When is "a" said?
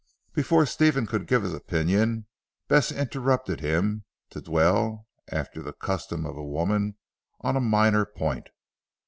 6.35-6.43, 7.55-7.59